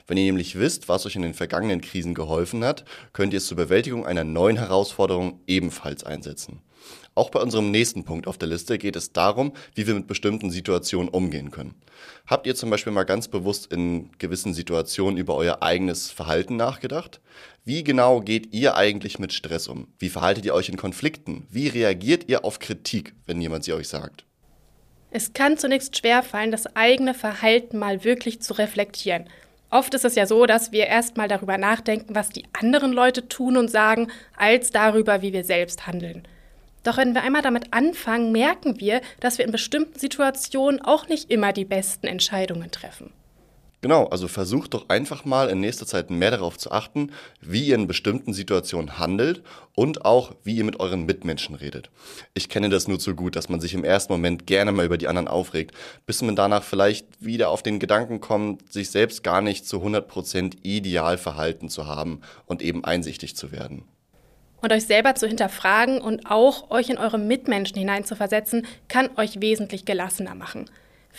Wenn 0.06 0.16
ihr 0.16 0.24
nämlich 0.24 0.58
wisst, 0.58 0.88
was 0.88 1.06
euch 1.06 1.16
in 1.16 1.22
den 1.22 1.34
vergangenen 1.34 1.80
Krisen 1.80 2.14
geholfen 2.14 2.64
hat, 2.64 2.84
könnt 3.12 3.32
ihr 3.32 3.38
es 3.38 3.46
zur 3.46 3.56
Bewältigung 3.56 4.06
einer 4.06 4.24
neuen 4.24 4.56
Herausforderung 4.56 5.40
ebenfalls 5.46 6.04
einsetzen. 6.04 6.62
Auch 7.14 7.30
bei 7.30 7.40
unserem 7.40 7.72
nächsten 7.72 8.04
Punkt 8.04 8.28
auf 8.28 8.38
der 8.38 8.48
Liste 8.48 8.78
geht 8.78 8.94
es 8.94 9.12
darum, 9.12 9.52
wie 9.74 9.88
wir 9.88 9.94
mit 9.94 10.06
bestimmten 10.06 10.52
Situationen 10.52 11.08
umgehen 11.08 11.50
können. 11.50 11.74
Habt 12.28 12.46
ihr 12.46 12.54
zum 12.54 12.70
Beispiel 12.70 12.92
mal 12.92 13.02
ganz 13.02 13.26
bewusst 13.26 13.72
in 13.72 14.10
gewissen 14.18 14.54
Situationen 14.54 15.16
über 15.16 15.34
euer 15.34 15.60
eigenes 15.60 16.12
Verhalten 16.12 16.54
nachgedacht? 16.54 17.20
Wie 17.64 17.82
genau 17.82 18.20
geht 18.20 18.54
ihr 18.54 18.76
eigentlich 18.76 19.18
mit 19.18 19.32
Stress 19.32 19.66
um? 19.66 19.88
Wie 19.98 20.10
verhaltet 20.10 20.44
ihr 20.44 20.54
euch 20.54 20.68
in 20.68 20.76
Konflikten? 20.76 21.46
Wie 21.50 21.66
reagiert 21.66 22.28
ihr 22.28 22.44
auf 22.44 22.60
Kritik, 22.60 23.14
wenn 23.26 23.40
jemand 23.40 23.64
sie 23.64 23.72
euch 23.72 23.88
sagt? 23.88 24.24
Es 25.10 25.32
kann 25.32 25.58
zunächst 25.58 25.96
schwerfallen, 25.96 26.52
das 26.52 26.76
eigene 26.76 27.14
Verhalten 27.14 27.78
mal 27.78 28.04
wirklich 28.04 28.42
zu 28.42 28.52
reflektieren. 28.52 29.28
Oft 29.70 29.92
ist 29.94 30.04
es 30.04 30.14
ja 30.14 30.26
so, 30.26 30.46
dass 30.46 30.72
wir 30.72 30.86
erst 30.86 31.16
mal 31.16 31.28
darüber 31.28 31.58
nachdenken, 31.58 32.14
was 32.14 32.30
die 32.30 32.44
anderen 32.58 32.92
Leute 32.92 33.28
tun 33.28 33.56
und 33.56 33.70
sagen, 33.70 34.08
als 34.36 34.70
darüber, 34.70 35.20
wie 35.20 35.32
wir 35.32 35.44
selbst 35.44 35.86
handeln. 35.86 36.26
Doch 36.84 36.96
wenn 36.96 37.12
wir 37.12 37.22
einmal 37.22 37.42
damit 37.42 37.74
anfangen, 37.74 38.32
merken 38.32 38.80
wir, 38.80 39.02
dass 39.20 39.36
wir 39.36 39.44
in 39.44 39.52
bestimmten 39.52 39.98
Situationen 39.98 40.80
auch 40.80 41.08
nicht 41.08 41.30
immer 41.30 41.52
die 41.52 41.66
besten 41.66 42.06
Entscheidungen 42.06 42.70
treffen. 42.70 43.12
Genau, 43.80 44.06
also 44.06 44.26
versucht 44.26 44.74
doch 44.74 44.88
einfach 44.88 45.24
mal 45.24 45.48
in 45.48 45.60
nächster 45.60 45.86
Zeit 45.86 46.10
mehr 46.10 46.32
darauf 46.32 46.58
zu 46.58 46.72
achten, 46.72 47.12
wie 47.40 47.66
ihr 47.66 47.76
in 47.76 47.86
bestimmten 47.86 48.32
Situationen 48.32 48.98
handelt 48.98 49.42
und 49.76 50.04
auch, 50.04 50.34
wie 50.42 50.56
ihr 50.56 50.64
mit 50.64 50.80
euren 50.80 51.06
Mitmenschen 51.06 51.54
redet. 51.54 51.88
Ich 52.34 52.48
kenne 52.48 52.70
das 52.70 52.88
nur 52.88 52.98
zu 52.98 53.14
gut, 53.14 53.36
dass 53.36 53.48
man 53.48 53.60
sich 53.60 53.74
im 53.74 53.84
ersten 53.84 54.12
Moment 54.12 54.48
gerne 54.48 54.72
mal 54.72 54.84
über 54.84 54.98
die 54.98 55.06
anderen 55.06 55.28
aufregt, 55.28 55.76
bis 56.06 56.22
man 56.22 56.34
danach 56.34 56.64
vielleicht 56.64 57.06
wieder 57.24 57.50
auf 57.50 57.62
den 57.62 57.78
Gedanken 57.78 58.20
kommt, 58.20 58.72
sich 58.72 58.90
selbst 58.90 59.22
gar 59.22 59.42
nicht 59.42 59.64
zu 59.64 59.76
100% 59.76 60.56
ideal 60.64 61.16
verhalten 61.16 61.68
zu 61.68 61.86
haben 61.86 62.20
und 62.46 62.62
eben 62.62 62.84
einsichtig 62.84 63.36
zu 63.36 63.52
werden. 63.52 63.84
Und 64.60 64.72
euch 64.72 64.86
selber 64.86 65.14
zu 65.14 65.28
hinterfragen 65.28 66.00
und 66.00 66.28
auch 66.28 66.72
euch 66.72 66.90
in 66.90 66.98
eure 66.98 67.18
Mitmenschen 67.18 67.78
hineinzuversetzen, 67.78 68.66
kann 68.88 69.10
euch 69.16 69.40
wesentlich 69.40 69.84
gelassener 69.84 70.34
machen. 70.34 70.68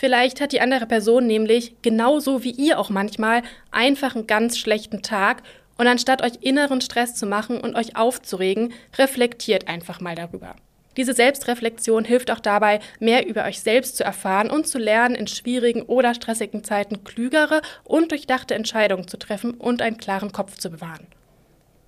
Vielleicht 0.00 0.40
hat 0.40 0.52
die 0.52 0.62
andere 0.62 0.86
Person 0.86 1.26
nämlich, 1.26 1.74
genauso 1.82 2.42
wie 2.42 2.52
ihr 2.52 2.78
auch 2.78 2.88
manchmal, 2.88 3.42
einfach 3.70 4.14
einen 4.16 4.26
ganz 4.26 4.56
schlechten 4.56 5.02
Tag 5.02 5.42
und 5.76 5.86
anstatt 5.86 6.22
euch 6.22 6.38
inneren 6.40 6.80
Stress 6.80 7.16
zu 7.16 7.26
machen 7.26 7.60
und 7.60 7.76
euch 7.76 7.96
aufzuregen, 7.96 8.72
reflektiert 8.96 9.68
einfach 9.68 10.00
mal 10.00 10.14
darüber. 10.14 10.56
Diese 10.96 11.12
Selbstreflexion 11.12 12.06
hilft 12.06 12.30
auch 12.30 12.40
dabei, 12.40 12.80
mehr 12.98 13.28
über 13.28 13.44
euch 13.44 13.60
selbst 13.60 13.98
zu 13.98 14.02
erfahren 14.02 14.48
und 14.48 14.66
zu 14.66 14.78
lernen, 14.78 15.16
in 15.16 15.26
schwierigen 15.26 15.82
oder 15.82 16.14
stressigen 16.14 16.64
Zeiten 16.64 17.04
klügere 17.04 17.60
und 17.84 18.10
durchdachte 18.10 18.54
Entscheidungen 18.54 19.06
zu 19.06 19.18
treffen 19.18 19.52
und 19.52 19.82
einen 19.82 19.98
klaren 19.98 20.32
Kopf 20.32 20.56
zu 20.56 20.70
bewahren. 20.70 21.08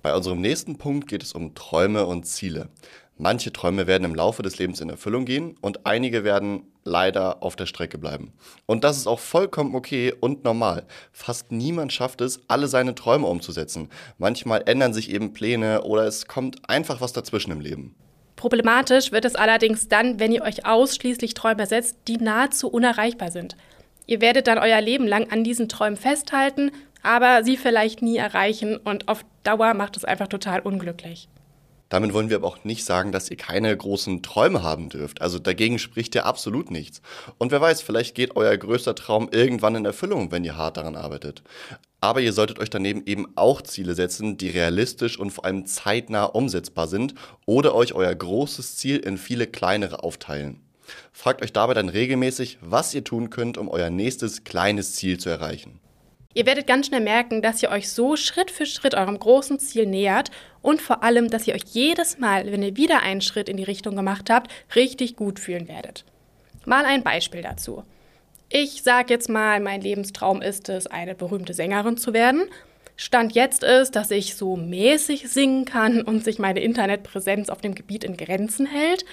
Bei 0.03 0.13
unserem 0.13 0.39
nächsten 0.39 0.77
Punkt 0.77 1.07
geht 1.07 1.23
es 1.23 1.33
um 1.33 1.55
Träume 1.55 2.05
und 2.05 2.27
Ziele. 2.27 2.69
Manche 3.23 3.53
Träume 3.53 3.87
werden 3.87 4.03
im 4.03 4.15
Laufe 4.15 4.43
des 4.43 4.57
Lebens 4.57 4.81
in 4.81 4.89
Erfüllung 4.89 5.23
gehen 5.23 5.55
und 5.61 5.85
einige 5.85 6.25
werden 6.25 6.63
leider 6.83 7.41
auf 7.41 7.55
der 7.55 7.67
Strecke 7.67 7.97
bleiben. 7.97 8.33
Und 8.65 8.83
das 8.83 8.97
ist 8.97 9.07
auch 9.07 9.19
vollkommen 9.19 9.75
okay 9.75 10.13
und 10.19 10.43
normal. 10.43 10.83
Fast 11.13 11.49
niemand 11.49 11.93
schafft 11.93 12.19
es, 12.19 12.41
alle 12.49 12.67
seine 12.67 12.95
Träume 12.95 13.27
umzusetzen. 13.27 13.87
Manchmal 14.17 14.63
ändern 14.65 14.93
sich 14.93 15.09
eben 15.09 15.31
Pläne 15.31 15.83
oder 15.83 16.03
es 16.03 16.27
kommt 16.27 16.69
einfach 16.69 16.99
was 16.99 17.13
dazwischen 17.13 17.53
im 17.53 17.61
Leben. 17.61 17.95
Problematisch 18.35 19.13
wird 19.13 19.23
es 19.23 19.35
allerdings 19.35 19.87
dann, 19.87 20.19
wenn 20.19 20.33
ihr 20.33 20.41
euch 20.41 20.65
ausschließlich 20.65 21.33
Träume 21.33 21.65
setzt, 21.65 21.99
die 22.09 22.17
nahezu 22.17 22.67
unerreichbar 22.67 23.31
sind. 23.31 23.55
Ihr 24.05 24.19
werdet 24.19 24.47
dann 24.47 24.57
euer 24.57 24.81
Leben 24.81 25.07
lang 25.07 25.31
an 25.31 25.45
diesen 25.45 25.69
Träumen 25.69 25.95
festhalten, 25.95 26.71
aber 27.03 27.45
sie 27.45 27.55
vielleicht 27.55 28.01
nie 28.01 28.17
erreichen 28.17 28.75
und 28.75 29.07
auf 29.07 29.23
Dauer 29.43 29.75
macht 29.75 29.95
es 29.95 30.03
einfach 30.03 30.27
total 30.27 30.59
unglücklich. 30.59 31.29
Damit 31.93 32.11
wollen 32.15 32.31
wir 32.31 32.37
aber 32.37 32.47
auch 32.47 32.63
nicht 32.63 32.85
sagen, 32.85 33.11
dass 33.11 33.29
ihr 33.29 33.37
keine 33.37 33.77
großen 33.77 34.23
Träume 34.23 34.63
haben 34.63 34.89
dürft. 34.89 35.21
Also 35.21 35.37
dagegen 35.37 35.77
spricht 35.77 36.15
ja 36.15 36.23
absolut 36.23 36.71
nichts. 36.71 37.03
Und 37.37 37.51
wer 37.51 37.61
weiß, 37.61 37.83
vielleicht 37.83 38.15
geht 38.15 38.35
euer 38.35 38.57
größter 38.57 38.95
Traum 38.95 39.29
irgendwann 39.31 39.75
in 39.75 39.85
Erfüllung, 39.85 40.31
wenn 40.31 40.43
ihr 40.43 40.57
hart 40.57 40.77
daran 40.77 40.95
arbeitet. 40.95 41.43
Aber 42.01 42.19
ihr 42.19 42.33
solltet 42.33 42.57
euch 42.57 42.71
daneben 42.71 43.03
eben 43.05 43.27
auch 43.35 43.61
Ziele 43.61 43.93
setzen, 43.93 44.37
die 44.37 44.49
realistisch 44.49 45.19
und 45.19 45.29
vor 45.29 45.45
allem 45.45 45.67
zeitnah 45.67 46.23
umsetzbar 46.23 46.87
sind 46.87 47.13
oder 47.45 47.75
euch 47.75 47.93
euer 47.93 48.15
großes 48.15 48.75
Ziel 48.77 48.97
in 48.97 49.19
viele 49.19 49.45
kleinere 49.45 50.01
aufteilen. 50.01 50.61
Fragt 51.11 51.43
euch 51.43 51.53
dabei 51.53 51.75
dann 51.75 51.89
regelmäßig, 51.89 52.57
was 52.59 52.95
ihr 52.95 53.03
tun 53.03 53.29
könnt, 53.29 53.59
um 53.59 53.67
euer 53.67 53.91
nächstes 53.91 54.43
kleines 54.43 54.95
Ziel 54.95 55.19
zu 55.19 55.29
erreichen. 55.29 55.79
Ihr 56.35 56.45
werdet 56.47 56.65
ganz 56.65 56.87
schnell 56.87 57.01
merken, 57.01 57.41
dass 57.41 57.61
ihr 57.61 57.69
euch 57.69 57.89
so 57.89 58.15
Schritt 58.15 58.49
für 58.49 58.65
Schritt 58.65 58.95
eurem 58.95 59.19
großen 59.19 59.59
Ziel 59.59 59.85
nähert 59.85 60.31
und 60.61 60.81
vor 60.81 61.03
allem, 61.03 61.29
dass 61.29 61.47
ihr 61.47 61.53
euch 61.53 61.65
jedes 61.71 62.17
Mal, 62.17 62.51
wenn 62.51 62.63
ihr 62.63 62.75
wieder 62.75 63.01
einen 63.03 63.21
Schritt 63.21 63.49
in 63.49 63.57
die 63.57 63.63
Richtung 63.63 63.95
gemacht 63.95 64.29
habt, 64.29 64.51
richtig 64.75 65.15
gut 65.15 65.39
fühlen 65.39 65.67
werdet. 65.67 66.05
Mal 66.65 66.85
ein 66.85 67.03
Beispiel 67.03 67.41
dazu. 67.41 67.83
Ich 68.49 68.83
sage 68.83 69.13
jetzt 69.13 69.29
mal, 69.29 69.59
mein 69.59 69.81
Lebenstraum 69.81 70.41
ist 70.41 70.69
es, 70.69 70.87
eine 70.87 71.13
berühmte 71.13 71.53
Sängerin 71.53 71.97
zu 71.97 72.13
werden. 72.13 72.43
Stand 72.95 73.33
jetzt 73.33 73.63
ist, 73.63 73.95
dass 73.95 74.11
ich 74.11 74.35
so 74.35 74.55
mäßig 74.55 75.29
singen 75.29 75.65
kann 75.65 76.01
und 76.01 76.23
sich 76.23 76.39
meine 76.39 76.61
Internetpräsenz 76.61 77.49
auf 77.49 77.61
dem 77.61 77.75
Gebiet 77.75 78.03
in 78.03 78.17
Grenzen 78.17 78.65
hält. 78.65 79.05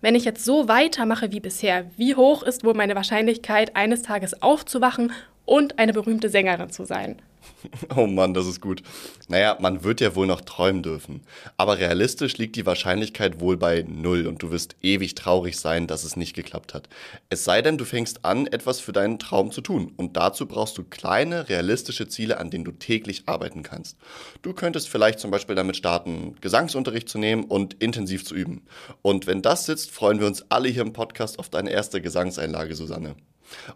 Wenn 0.00 0.14
ich 0.14 0.24
jetzt 0.24 0.44
so 0.44 0.68
weitermache 0.68 1.32
wie 1.32 1.40
bisher, 1.40 1.86
wie 1.96 2.14
hoch 2.14 2.42
ist 2.42 2.64
wohl 2.64 2.74
meine 2.74 2.94
Wahrscheinlichkeit, 2.94 3.74
eines 3.74 4.02
Tages 4.02 4.42
aufzuwachen 4.42 5.12
und 5.44 5.78
eine 5.78 5.92
berühmte 5.92 6.28
Sängerin 6.28 6.70
zu 6.70 6.84
sein. 6.84 7.20
Oh 7.96 8.06
Mann, 8.06 8.34
das 8.34 8.46
ist 8.46 8.60
gut. 8.60 8.82
Naja, 9.28 9.56
man 9.60 9.84
wird 9.84 10.00
ja 10.00 10.14
wohl 10.14 10.26
noch 10.26 10.40
träumen 10.40 10.82
dürfen. 10.82 11.22
Aber 11.56 11.78
realistisch 11.78 12.36
liegt 12.38 12.56
die 12.56 12.66
Wahrscheinlichkeit 12.66 13.40
wohl 13.40 13.56
bei 13.56 13.84
null 13.86 14.26
und 14.26 14.42
du 14.42 14.50
wirst 14.50 14.76
ewig 14.82 15.14
traurig 15.14 15.58
sein, 15.58 15.86
dass 15.86 16.04
es 16.04 16.16
nicht 16.16 16.34
geklappt 16.34 16.74
hat. 16.74 16.88
Es 17.30 17.44
sei 17.44 17.62
denn, 17.62 17.78
du 17.78 17.84
fängst 17.84 18.24
an, 18.24 18.46
etwas 18.46 18.80
für 18.80 18.92
deinen 18.92 19.18
Traum 19.18 19.50
zu 19.50 19.60
tun. 19.60 19.92
Und 19.96 20.16
dazu 20.16 20.46
brauchst 20.46 20.78
du 20.78 20.84
kleine, 20.84 21.48
realistische 21.48 22.08
Ziele, 22.08 22.38
an 22.38 22.50
denen 22.50 22.64
du 22.64 22.72
täglich 22.72 23.24
arbeiten 23.26 23.62
kannst. 23.62 23.96
Du 24.42 24.52
könntest 24.52 24.88
vielleicht 24.88 25.20
zum 25.20 25.30
Beispiel 25.30 25.56
damit 25.56 25.76
starten, 25.76 26.36
Gesangsunterricht 26.40 27.08
zu 27.08 27.18
nehmen 27.18 27.44
und 27.44 27.74
intensiv 27.82 28.24
zu 28.24 28.34
üben. 28.34 28.62
Und 29.02 29.26
wenn 29.26 29.42
das 29.42 29.66
sitzt, 29.66 29.90
freuen 29.90 30.20
wir 30.20 30.26
uns 30.26 30.44
alle 30.50 30.68
hier 30.68 30.82
im 30.82 30.92
Podcast 30.92 31.38
auf 31.38 31.48
deine 31.48 31.70
erste 31.70 32.00
Gesangseinlage, 32.00 32.74
Susanne. 32.74 33.16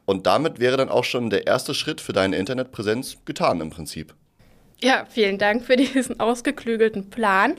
Und 0.05 0.27
damit 0.27 0.59
wäre 0.59 0.77
dann 0.77 0.89
auch 0.89 1.05
schon 1.05 1.31
der 1.31 1.47
erste 1.47 1.75
Schritt 1.75 2.01
für 2.01 2.13
deine 2.13 2.37
Internetpräsenz 2.37 3.19
getan 3.25 3.61
im 3.61 3.71
Prinzip. 3.71 4.15
Ja, 4.81 5.07
vielen 5.11 5.39
Dank 5.39 5.65
für 5.65 5.77
diesen 5.77 6.21
ausgeklügelten 6.21 7.11
Plan. 7.11 7.57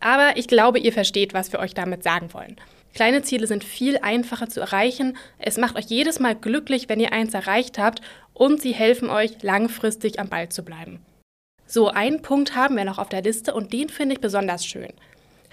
Aber 0.00 0.36
ich 0.36 0.48
glaube, 0.48 0.78
ihr 0.78 0.92
versteht, 0.92 1.34
was 1.34 1.52
wir 1.52 1.60
euch 1.60 1.74
damit 1.74 2.02
sagen 2.02 2.32
wollen. 2.32 2.56
Kleine 2.94 3.22
Ziele 3.22 3.46
sind 3.46 3.62
viel 3.62 3.98
einfacher 3.98 4.48
zu 4.48 4.60
erreichen. 4.60 5.16
Es 5.38 5.58
macht 5.58 5.76
euch 5.76 5.86
jedes 5.86 6.18
Mal 6.18 6.34
glücklich, 6.34 6.88
wenn 6.88 7.00
ihr 7.00 7.12
eins 7.12 7.34
erreicht 7.34 7.78
habt 7.78 8.00
und 8.34 8.60
sie 8.60 8.72
helfen 8.72 9.10
euch, 9.10 9.42
langfristig 9.42 10.18
am 10.18 10.28
Ball 10.28 10.48
zu 10.48 10.64
bleiben. 10.64 11.00
So, 11.66 11.88
einen 11.88 12.20
Punkt 12.22 12.56
haben 12.56 12.76
wir 12.76 12.84
noch 12.84 12.98
auf 12.98 13.08
der 13.08 13.22
Liste 13.22 13.54
und 13.54 13.72
den 13.72 13.90
finde 13.90 14.14
ich 14.14 14.20
besonders 14.20 14.66
schön. 14.66 14.92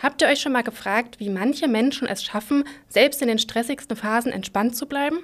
Habt 0.02 0.22
ihr 0.22 0.28
euch 0.28 0.42
schon 0.42 0.52
mal 0.52 0.64
gefragt, 0.64 1.20
wie 1.20 1.30
manche 1.30 1.68
Menschen 1.68 2.08
es 2.08 2.24
schaffen, 2.24 2.64
selbst 2.88 3.22
in 3.22 3.28
den 3.28 3.40
stressigsten 3.40 3.96
Phasen 3.96 4.32
entspannt 4.32 4.76
zu 4.76 4.88
bleiben? 4.88 5.20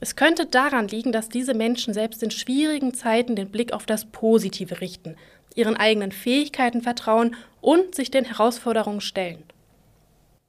Es 0.00 0.16
könnte 0.16 0.46
daran 0.46 0.88
liegen, 0.88 1.12
dass 1.12 1.28
diese 1.28 1.54
Menschen 1.54 1.94
selbst 1.94 2.22
in 2.22 2.30
schwierigen 2.30 2.94
Zeiten 2.94 3.36
den 3.36 3.50
Blick 3.50 3.72
auf 3.72 3.86
das 3.86 4.06
Positive 4.06 4.80
richten, 4.80 5.16
ihren 5.54 5.76
eigenen 5.76 6.12
Fähigkeiten 6.12 6.82
vertrauen 6.82 7.36
und 7.60 7.94
sich 7.94 8.10
den 8.10 8.24
Herausforderungen 8.24 9.00
stellen. 9.00 9.44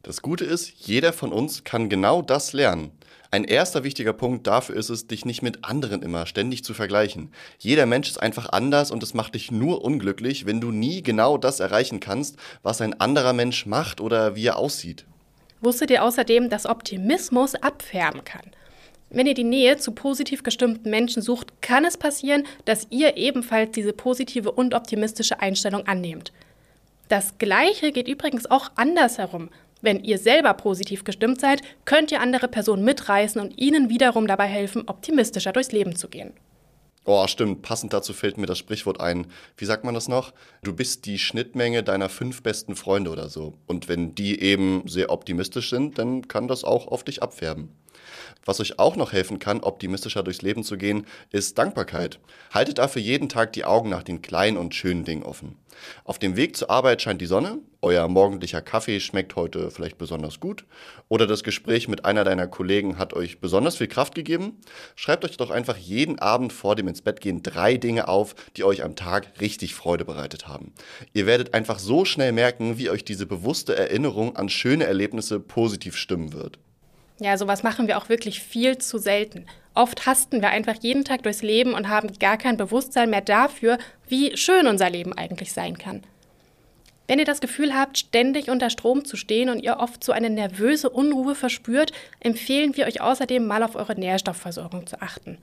Das 0.03 0.21
Gute 0.21 0.45
ist, 0.45 0.69
jeder 0.85 1.13
von 1.13 1.31
uns 1.31 1.63
kann 1.63 1.89
genau 1.89 2.21
das 2.21 2.53
lernen. 2.53 2.91
Ein 3.31 3.43
erster 3.43 3.83
wichtiger 3.83 4.13
Punkt 4.13 4.45
dafür 4.47 4.75
ist 4.75 4.89
es, 4.89 5.07
dich 5.07 5.25
nicht 5.25 5.41
mit 5.41 5.65
anderen 5.65 6.01
immer 6.01 6.25
ständig 6.25 6.63
zu 6.63 6.73
vergleichen. 6.73 7.31
Jeder 7.57 7.85
Mensch 7.85 8.09
ist 8.09 8.21
einfach 8.21 8.49
anders 8.49 8.91
und 8.91 9.01
es 9.03 9.13
macht 9.13 9.35
dich 9.35 9.51
nur 9.51 9.83
unglücklich, 9.83 10.45
wenn 10.45 10.61
du 10.61 10.71
nie 10.71 11.01
genau 11.01 11.37
das 11.37 11.59
erreichen 11.59 11.99
kannst, 11.99 12.37
was 12.61 12.81
ein 12.81 12.99
anderer 13.01 13.33
Mensch 13.33 13.65
macht 13.65 13.99
oder 13.99 14.35
wie 14.35 14.45
er 14.45 14.57
aussieht. 14.57 15.05
Wusstet 15.59 15.89
ihr 15.89 16.03
außerdem, 16.03 16.49
dass 16.49 16.65
Optimismus 16.65 17.55
abfärben 17.55 18.23
kann? 18.23 18.51
Wenn 19.15 19.27
ihr 19.27 19.33
die 19.33 19.45
Nähe 19.45 19.77
zu 19.77 19.93
positiv 19.93 20.43
gestimmten 20.43 20.89
Menschen 20.89 21.21
sucht, 21.21 21.61
kann 21.61 21.85
es 21.85 21.95
passieren, 21.95 22.43
dass 22.65 22.87
ihr 22.89 23.15
ebenfalls 23.15 23.71
diese 23.71 23.93
positive 23.93 24.51
und 24.51 24.73
optimistische 24.73 25.39
Einstellung 25.39 25.87
annehmt. 25.87 26.33
Das 27.07 27.37
Gleiche 27.37 27.93
geht 27.93 28.09
übrigens 28.09 28.45
auch 28.45 28.71
andersherum. 28.75 29.51
Wenn 29.81 30.03
ihr 30.03 30.17
selber 30.17 30.53
positiv 30.53 31.05
gestimmt 31.05 31.39
seid, 31.39 31.61
könnt 31.85 32.11
ihr 32.11 32.19
andere 32.19 32.49
Personen 32.49 32.83
mitreißen 32.83 33.39
und 33.39 33.57
ihnen 33.57 33.87
wiederum 33.87 34.27
dabei 34.27 34.47
helfen, 34.47 34.83
optimistischer 34.85 35.53
durchs 35.53 35.71
Leben 35.71 35.95
zu 35.95 36.09
gehen. 36.09 36.33
Oh, 37.07 37.27
stimmt. 37.27 37.61
Passend 37.61 37.93
dazu 37.93 38.13
fällt 38.13 38.39
mir 38.39 38.47
das 38.47 38.57
Sprichwort 38.57 38.99
ein. 38.99 39.27
Wie 39.57 39.65
sagt 39.65 39.83
man 39.83 39.93
das 39.93 40.07
noch? 40.07 40.33
Du 40.63 40.73
bist 40.73 41.05
die 41.05 41.19
Schnittmenge 41.19 41.83
deiner 41.83 42.09
fünf 42.09 42.41
besten 42.41 42.75
Freunde 42.75 43.11
oder 43.11 43.29
so. 43.29 43.53
Und 43.67 43.87
wenn 43.87 44.15
die 44.15 44.41
eben 44.41 44.87
sehr 44.87 45.11
optimistisch 45.11 45.69
sind, 45.69 45.99
dann 45.99 46.27
kann 46.27 46.47
das 46.47 46.63
auch 46.63 46.87
auf 46.87 47.03
dich 47.03 47.21
abfärben. 47.21 47.69
Was 48.43 48.59
euch 48.59 48.79
auch 48.79 48.95
noch 48.95 49.13
helfen 49.13 49.37
kann, 49.37 49.61
optimistischer 49.61 50.23
durchs 50.23 50.41
Leben 50.41 50.63
zu 50.63 50.77
gehen, 50.77 51.05
ist 51.31 51.57
Dankbarkeit. 51.59 52.19
Haltet 52.51 52.79
dafür 52.79 53.01
jeden 53.01 53.29
Tag 53.29 53.53
die 53.53 53.65
Augen 53.65 53.89
nach 53.89 54.03
den 54.03 54.23
kleinen 54.23 54.57
und 54.57 54.73
schönen 54.73 55.05
Dingen 55.05 55.23
offen. 55.23 55.57
Auf 56.05 56.17
dem 56.17 56.35
Weg 56.35 56.57
zur 56.57 56.71
Arbeit 56.71 57.01
scheint 57.01 57.21
die 57.21 57.25
Sonne, 57.27 57.59
euer 57.85 58.07
morgendlicher 58.07 58.61
Kaffee 58.61 58.99
schmeckt 58.99 59.35
heute 59.35 59.69
vielleicht 59.69 59.99
besonders 59.99 60.39
gut 60.39 60.65
oder 61.07 61.27
das 61.27 61.43
Gespräch 61.43 61.87
mit 61.87 62.03
einer 62.03 62.23
deiner 62.23 62.47
Kollegen 62.47 62.97
hat 62.97 63.13
euch 63.13 63.39
besonders 63.39 63.77
viel 63.77 63.87
Kraft 63.87 64.15
gegeben. 64.15 64.59
Schreibt 64.95 65.23
euch 65.23 65.37
doch 65.37 65.51
einfach 65.51 65.77
jeden 65.77 66.17
Abend 66.17 66.51
vor 66.51 66.75
dem 66.75 66.87
ins 66.87 67.03
Bett 67.03 67.21
gehen 67.21 67.43
drei 67.43 67.77
Dinge 67.77 68.07
auf, 68.07 68.35
die 68.57 68.63
euch 68.63 68.83
am 68.83 68.95
Tag 68.95 69.39
richtig 69.39 69.75
Freude 69.75 70.03
bereitet 70.03 70.47
haben. 70.47 70.73
Ihr 71.13 71.27
werdet 71.27 71.53
einfach 71.53 71.77
so 71.77 72.05
schnell 72.05 72.31
merken, 72.31 72.79
wie 72.79 72.89
euch 72.89 73.05
diese 73.05 73.27
bewusste 73.27 73.75
Erinnerung 73.75 74.35
an 74.35 74.49
schöne 74.49 74.85
Erlebnisse 74.85 75.39
positiv 75.39 75.95
stimmen 75.95 76.33
wird. 76.33 76.57
Ja, 77.19 77.37
sowas 77.37 77.63
machen 77.63 77.87
wir 77.87 77.97
auch 77.97 78.09
wirklich 78.09 78.41
viel 78.41 78.79
zu 78.79 78.97
selten. 78.97 79.45
Oft 79.75 80.05
hasten 80.07 80.41
wir 80.41 80.49
einfach 80.49 80.75
jeden 80.81 81.05
Tag 81.05 81.23
durchs 81.23 81.43
Leben 81.43 81.73
und 81.73 81.87
haben 81.87 82.11
gar 82.19 82.37
kein 82.37 82.57
Bewusstsein 82.57 83.11
mehr 83.11 83.21
dafür, 83.21 83.77
wie 84.07 84.35
schön 84.35 84.65
unser 84.65 84.89
Leben 84.89 85.13
eigentlich 85.13 85.53
sein 85.53 85.77
kann. 85.77 86.01
Wenn 87.07 87.19
ihr 87.19 87.25
das 87.25 87.41
Gefühl 87.41 87.75
habt, 87.75 87.99
ständig 87.99 88.49
unter 88.49 88.69
Strom 88.69 89.05
zu 89.05 89.15
stehen 89.15 89.49
und 89.49 89.59
ihr 89.59 89.77
oft 89.77 90.03
so 90.03 90.11
eine 90.11 90.29
nervöse 90.29 90.89
Unruhe 90.89 91.35
verspürt, 91.35 91.91
empfehlen 92.19 92.75
wir 92.75 92.87
euch 92.87 93.01
außerdem 93.01 93.45
mal 93.45 93.61
auf 93.61 93.75
eure 93.75 93.99
Nährstoffversorgung 93.99 94.87
zu 94.87 95.01
achten. 95.01 95.37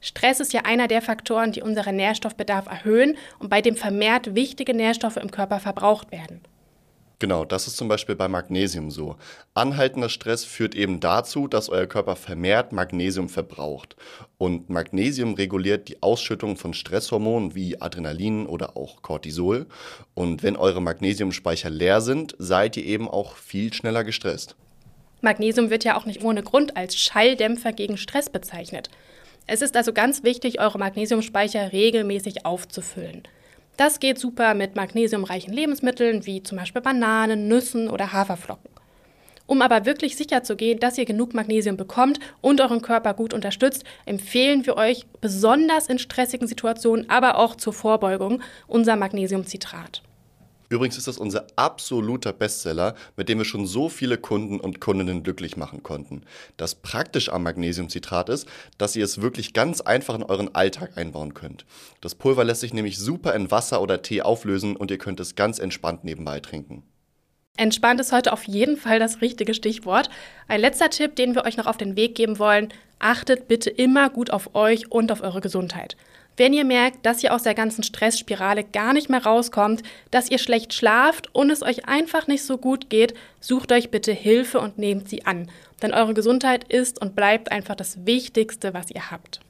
Stress 0.00 0.40
ist 0.40 0.52
ja 0.52 0.62
einer 0.64 0.86
der 0.86 1.02
Faktoren, 1.02 1.52
die 1.52 1.62
unseren 1.62 1.96
Nährstoffbedarf 1.96 2.66
erhöhen 2.66 3.16
und 3.38 3.48
bei 3.48 3.62
dem 3.62 3.74
vermehrt 3.74 4.34
wichtige 4.34 4.74
Nährstoffe 4.74 5.16
im 5.16 5.30
Körper 5.30 5.60
verbraucht 5.60 6.12
werden. 6.12 6.40
Genau, 7.20 7.44
das 7.44 7.66
ist 7.66 7.76
zum 7.76 7.88
Beispiel 7.88 8.14
bei 8.14 8.28
Magnesium 8.28 8.92
so. 8.92 9.16
Anhaltender 9.52 10.08
Stress 10.08 10.44
führt 10.44 10.76
eben 10.76 11.00
dazu, 11.00 11.48
dass 11.48 11.68
euer 11.68 11.86
Körper 11.86 12.14
vermehrt 12.14 12.72
Magnesium 12.72 13.28
verbraucht. 13.28 13.96
Und 14.36 14.70
Magnesium 14.70 15.34
reguliert 15.34 15.88
die 15.88 16.00
Ausschüttung 16.00 16.56
von 16.56 16.74
Stresshormonen 16.74 17.56
wie 17.56 17.80
Adrenalin 17.80 18.46
oder 18.46 18.76
auch 18.76 19.02
Cortisol. 19.02 19.66
Und 20.14 20.44
wenn 20.44 20.56
eure 20.56 20.80
Magnesiumspeicher 20.80 21.70
leer 21.70 22.00
sind, 22.00 22.36
seid 22.38 22.76
ihr 22.76 22.84
eben 22.84 23.08
auch 23.08 23.34
viel 23.36 23.72
schneller 23.72 24.04
gestresst. 24.04 24.54
Magnesium 25.20 25.70
wird 25.70 25.82
ja 25.82 25.96
auch 25.96 26.06
nicht 26.06 26.22
ohne 26.22 26.44
Grund 26.44 26.76
als 26.76 26.96
Schalldämpfer 26.96 27.72
gegen 27.72 27.96
Stress 27.96 28.30
bezeichnet. 28.30 28.90
Es 29.48 29.60
ist 29.60 29.76
also 29.76 29.92
ganz 29.92 30.22
wichtig, 30.22 30.60
eure 30.60 30.78
Magnesiumspeicher 30.78 31.72
regelmäßig 31.72 32.46
aufzufüllen. 32.46 33.22
Das 33.78 34.00
geht 34.00 34.18
super 34.18 34.54
mit 34.54 34.74
magnesiumreichen 34.74 35.52
Lebensmitteln 35.52 36.26
wie 36.26 36.42
zum 36.42 36.58
Beispiel 36.58 36.82
Bananen, 36.82 37.46
Nüssen 37.46 37.88
oder 37.88 38.12
Haferflocken. 38.12 38.68
Um 39.46 39.62
aber 39.62 39.86
wirklich 39.86 40.16
sicher 40.16 40.42
zu 40.42 40.56
gehen, 40.56 40.80
dass 40.80 40.98
ihr 40.98 41.04
genug 41.04 41.32
Magnesium 41.32 41.76
bekommt 41.76 42.18
und 42.40 42.60
euren 42.60 42.82
Körper 42.82 43.14
gut 43.14 43.32
unterstützt, 43.32 43.84
empfehlen 44.04 44.66
wir 44.66 44.76
euch 44.76 45.06
besonders 45.20 45.86
in 45.86 46.00
stressigen 46.00 46.48
Situationen, 46.48 47.08
aber 47.08 47.38
auch 47.38 47.54
zur 47.54 47.72
Vorbeugung 47.72 48.42
unser 48.66 48.96
Magnesiumcitrat. 48.96 50.02
Übrigens 50.68 50.98
ist 50.98 51.08
das 51.08 51.18
unser 51.18 51.46
absoluter 51.56 52.32
Bestseller, 52.32 52.94
mit 53.16 53.28
dem 53.28 53.38
wir 53.38 53.44
schon 53.44 53.66
so 53.66 53.88
viele 53.88 54.18
Kunden 54.18 54.60
und 54.60 54.80
Kundinnen 54.80 55.22
glücklich 55.22 55.56
machen 55.56 55.82
konnten. 55.82 56.22
Das 56.56 56.74
praktisch 56.74 57.30
am 57.30 57.42
Magnesiumcitrat 57.42 58.28
ist, 58.28 58.46
dass 58.76 58.94
ihr 58.94 59.04
es 59.04 59.22
wirklich 59.22 59.54
ganz 59.54 59.80
einfach 59.80 60.14
in 60.14 60.22
euren 60.22 60.54
Alltag 60.54 60.96
einbauen 60.96 61.34
könnt. 61.34 61.64
Das 62.00 62.14
Pulver 62.14 62.44
lässt 62.44 62.60
sich 62.60 62.74
nämlich 62.74 62.98
super 62.98 63.34
in 63.34 63.50
Wasser 63.50 63.80
oder 63.80 64.02
Tee 64.02 64.22
auflösen 64.22 64.76
und 64.76 64.90
ihr 64.90 64.98
könnt 64.98 65.20
es 65.20 65.34
ganz 65.34 65.58
entspannt 65.58 66.04
nebenbei 66.04 66.40
trinken. 66.40 66.82
Entspannt 67.56 68.00
ist 68.00 68.12
heute 68.12 68.32
auf 68.32 68.44
jeden 68.44 68.76
Fall 68.76 69.00
das 69.00 69.20
richtige 69.20 69.52
Stichwort. 69.52 70.10
Ein 70.46 70.60
letzter 70.60 70.90
Tipp, 70.90 71.16
den 71.16 71.34
wir 71.34 71.44
euch 71.44 71.56
noch 71.56 71.66
auf 71.66 71.76
den 71.76 71.96
Weg 71.96 72.14
geben 72.14 72.38
wollen, 72.38 72.68
achtet 73.00 73.48
bitte 73.48 73.68
immer 73.68 74.10
gut 74.10 74.30
auf 74.30 74.54
euch 74.54 74.92
und 74.92 75.10
auf 75.10 75.22
eure 75.22 75.40
Gesundheit. 75.40 75.96
Wenn 76.38 76.52
ihr 76.52 76.64
merkt, 76.64 77.04
dass 77.04 77.24
ihr 77.24 77.34
aus 77.34 77.42
der 77.42 77.54
ganzen 77.54 77.82
Stressspirale 77.82 78.62
gar 78.62 78.92
nicht 78.92 79.10
mehr 79.10 79.24
rauskommt, 79.24 79.82
dass 80.12 80.30
ihr 80.30 80.38
schlecht 80.38 80.72
schlaft 80.72 81.34
und 81.34 81.50
es 81.50 81.64
euch 81.64 81.88
einfach 81.88 82.28
nicht 82.28 82.44
so 82.44 82.58
gut 82.58 82.90
geht, 82.90 83.14
sucht 83.40 83.72
euch 83.72 83.90
bitte 83.90 84.12
Hilfe 84.12 84.60
und 84.60 84.78
nehmt 84.78 85.08
sie 85.08 85.26
an. 85.26 85.50
Denn 85.82 85.92
eure 85.92 86.14
Gesundheit 86.14 86.62
ist 86.72 87.02
und 87.02 87.16
bleibt 87.16 87.50
einfach 87.50 87.74
das 87.74 88.06
Wichtigste, 88.06 88.72
was 88.72 88.88
ihr 88.92 89.10
habt. 89.10 89.40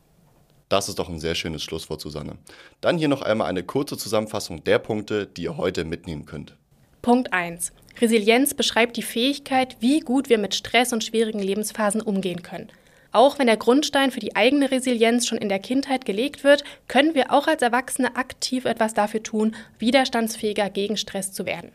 Das 0.71 0.89
ist 0.89 0.99
doch 0.99 1.11
ein 1.11 1.21
sehr 1.21 1.35
schönes 1.35 1.63
Schlusswort, 1.63 2.01
Susanne. 2.01 2.39
Dann 2.81 2.97
hier 2.97 3.09
noch 3.09 3.21
einmal 3.21 3.49
eine 3.49 3.65
kurze 3.65 3.99
Zusammenfassung 3.99 4.65
der 4.65 4.79
Punkte, 4.79 5.27
die 5.27 5.43
ihr 5.43 5.59
heute 5.59 5.85
mitnehmen 5.85 6.25
könnt. 6.25 6.57
Punkt 7.03 7.35
1. 7.35 7.73
Resilienz 8.01 8.55
beschreibt 8.55 8.97
die 8.97 9.03
Fähigkeit, 9.03 9.77
wie 9.81 10.01
gut 10.01 10.31
wir 10.31 10.39
mit 10.39 10.55
Stress 10.55 10.95
und 10.95 11.05
schwierigen 11.05 11.41
Lebensphasen 11.41 12.01
umgehen 12.01 12.43
können. 12.43 12.69
Auch 13.11 13.39
wenn 13.39 13.47
der 13.47 13.57
Grundstein 13.57 14.11
für 14.11 14.21
die 14.21 14.37
eigene 14.37 14.71
Resilienz 14.71 15.27
schon 15.27 15.39
in 15.39 15.49
der 15.49 15.59
Kindheit 15.59 16.05
gelegt 16.05 16.45
wird, 16.45 16.63
können 16.89 17.15
wir 17.15 17.33
auch 17.33 17.47
als 17.47 17.63
Erwachsene 17.63 18.17
aktiv 18.17 18.65
etwas 18.67 18.93
dafür 18.93 19.23
tun, 19.23 19.57
widerstandsfähiger 19.79 20.69
gegen 20.69 20.97
Stress 20.97 21.33
zu 21.33 21.47
werden. 21.47 21.73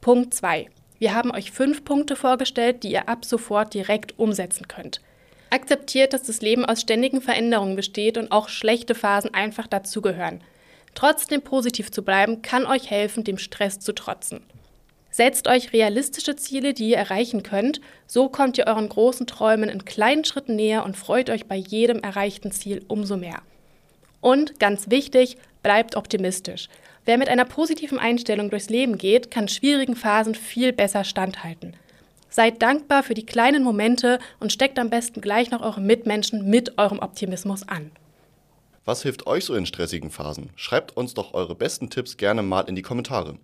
Punkt 0.00 0.32
2. 0.32 0.68
Wir 0.98 1.14
haben 1.14 1.30
euch 1.30 1.50
fünf 1.50 1.84
Punkte 1.84 2.16
vorgestellt, 2.16 2.82
die 2.82 2.92
ihr 2.92 3.08
ab 3.08 3.24
sofort 3.24 3.74
direkt 3.74 4.18
umsetzen 4.18 4.66
könnt. 4.68 5.00
Akzeptiert, 5.50 6.12
dass 6.12 6.22
das 6.22 6.40
Leben 6.40 6.64
aus 6.64 6.80
ständigen 6.80 7.20
Veränderungen 7.20 7.76
besteht 7.76 8.16
und 8.16 8.32
auch 8.32 8.48
schlechte 8.48 8.94
Phasen 8.94 9.34
einfach 9.34 9.66
dazugehören. 9.66 10.42
Trotzdem 10.94 11.42
positiv 11.42 11.90
zu 11.90 12.02
bleiben, 12.02 12.42
kann 12.42 12.66
euch 12.66 12.90
helfen, 12.90 13.24
dem 13.24 13.38
Stress 13.38 13.80
zu 13.80 13.92
trotzen. 13.92 14.42
Setzt 15.10 15.48
euch 15.48 15.72
realistische 15.72 16.36
Ziele, 16.36 16.72
die 16.72 16.90
ihr 16.90 16.96
erreichen 16.96 17.42
könnt. 17.42 17.80
So 18.06 18.28
kommt 18.28 18.58
ihr 18.58 18.66
euren 18.66 18.88
großen 18.88 19.26
Träumen 19.26 19.68
in 19.68 19.84
kleinen 19.84 20.24
Schritten 20.24 20.56
näher 20.56 20.84
und 20.84 20.96
freut 20.96 21.30
euch 21.30 21.46
bei 21.46 21.56
jedem 21.56 22.00
erreichten 22.00 22.52
Ziel 22.52 22.84
umso 22.86 23.16
mehr. 23.16 23.42
Und 24.20 24.60
ganz 24.60 24.90
wichtig, 24.90 25.36
bleibt 25.62 25.96
optimistisch. 25.96 26.68
Wer 27.04 27.18
mit 27.18 27.28
einer 27.28 27.44
positiven 27.44 27.98
Einstellung 27.98 28.50
durchs 28.50 28.70
Leben 28.70 28.98
geht, 28.98 29.30
kann 29.30 29.48
schwierigen 29.48 29.96
Phasen 29.96 30.34
viel 30.34 30.72
besser 30.72 31.04
standhalten. 31.04 31.74
Seid 32.28 32.62
dankbar 32.62 33.02
für 33.02 33.14
die 33.14 33.26
kleinen 33.26 33.64
Momente 33.64 34.20
und 34.38 34.52
steckt 34.52 34.78
am 34.78 34.90
besten 34.90 35.20
gleich 35.20 35.50
noch 35.50 35.62
eure 35.62 35.80
Mitmenschen 35.80 36.48
mit 36.48 36.78
eurem 36.78 37.00
Optimismus 37.00 37.66
an. 37.66 37.90
Was 38.90 39.04
hilft 39.04 39.28
euch 39.28 39.44
so 39.44 39.54
in 39.54 39.66
stressigen 39.66 40.10
Phasen? 40.10 40.50
Schreibt 40.56 40.96
uns 40.96 41.14
doch 41.14 41.32
eure 41.32 41.54
besten 41.54 41.90
Tipps 41.90 42.16
gerne 42.16 42.42
mal 42.42 42.62
in 42.62 42.74
die 42.74 42.82
Kommentare. 42.82 43.38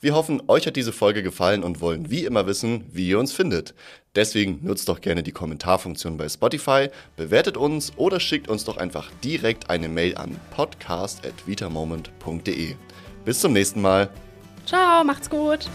Wir 0.00 0.14
hoffen, 0.14 0.40
euch 0.46 0.68
hat 0.68 0.76
diese 0.76 0.92
Folge 0.92 1.24
gefallen 1.24 1.64
und 1.64 1.80
wollen 1.80 2.12
wie 2.12 2.24
immer 2.24 2.46
wissen, 2.46 2.84
wie 2.92 3.08
ihr 3.08 3.18
uns 3.18 3.32
findet. 3.32 3.74
Deswegen 4.14 4.60
nutzt 4.62 4.88
doch 4.88 5.00
gerne 5.00 5.24
die 5.24 5.32
Kommentarfunktion 5.32 6.16
bei 6.16 6.28
Spotify, 6.28 6.90
bewertet 7.16 7.56
uns 7.56 7.92
oder 7.96 8.20
schickt 8.20 8.46
uns 8.46 8.64
doch 8.64 8.76
einfach 8.76 9.10
direkt 9.24 9.68
eine 9.68 9.88
Mail 9.88 10.16
an 10.16 10.38
podcast.vitamoment.de. 10.54 12.76
Bis 13.24 13.40
zum 13.40 13.52
nächsten 13.52 13.82
Mal. 13.82 14.10
Ciao, 14.64 15.02
macht's 15.02 15.28
gut. 15.28 15.68